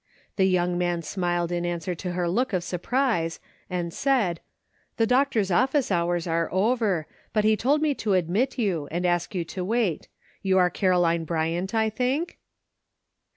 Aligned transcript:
The 0.35 0.47
young 0.47 0.79
man 0.79 1.03
smiled 1.03 1.51
in 1.51 1.63
answer 1.63 1.93
to 1.93 2.13
her 2.13 2.27
look 2.27 2.53
of 2.53 2.63
sur 2.63 2.79
prise, 2.79 3.39
and 3.69 3.93
said:" 3.93 4.39
The 4.97 5.05
doctor's 5.05 5.51
office 5.51 5.91
hours 5.91 6.25
are 6.25 6.51
over, 6.51 7.05
but 7.33 7.43
he 7.43 7.55
told 7.55 7.83
me 7.83 7.93
to 7.93 8.13
admit 8.13 8.57
you 8.57 8.87
and 8.89 9.05
ask 9.05 9.35
you 9.35 9.45
to 9.45 9.63
wait; 9.63 10.07
you 10.41 10.57
are 10.57 10.71
Caroline 10.71 11.23
Bryant, 11.23 11.75
I 11.75 11.91
think?" 11.91 12.39